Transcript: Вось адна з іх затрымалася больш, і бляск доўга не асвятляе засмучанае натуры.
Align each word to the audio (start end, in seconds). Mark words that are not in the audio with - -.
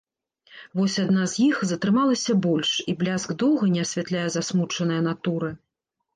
Вось 0.77 0.95
адна 1.03 1.25
з 1.33 1.43
іх 1.47 1.59
затрымалася 1.71 2.35
больш, 2.47 2.71
і 2.93 2.97
бляск 3.05 3.29
доўга 3.45 3.71
не 3.75 3.81
асвятляе 3.85 4.27
засмучанае 4.39 5.01
натуры. 5.11 5.49